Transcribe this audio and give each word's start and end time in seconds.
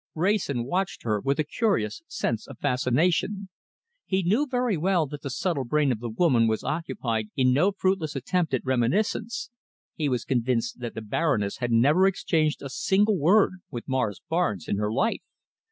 Wrayson 0.15 0.63
watched 0.65 1.03
her 1.03 1.19
with 1.19 1.37
a 1.39 1.43
curious 1.43 2.01
sense 2.07 2.47
of 2.47 2.57
fascination. 2.57 3.49
He 4.07 4.23
knew 4.23 4.47
very 4.47 4.75
well 4.75 5.05
that 5.05 5.21
the 5.21 5.29
subtle 5.29 5.63
brain 5.63 5.91
of 5.91 5.99
the 5.99 6.09
woman 6.09 6.47
was 6.47 6.63
occupied 6.63 7.29
in 7.35 7.53
no 7.53 7.71
fruitless 7.71 8.15
attempt 8.15 8.55
at 8.55 8.65
reminiscence; 8.65 9.51
he 9.93 10.09
was 10.09 10.25
convinced 10.25 10.79
that 10.79 10.95
the 10.95 11.03
Baroness 11.03 11.57
had 11.57 11.71
never 11.71 12.07
exchanged 12.07 12.63
a 12.63 12.67
single 12.69 13.19
word 13.19 13.61
with 13.69 13.87
Morris 13.87 14.17
Barnes 14.27 14.67
in 14.67 14.77
her 14.77 14.91
life. 14.91 15.21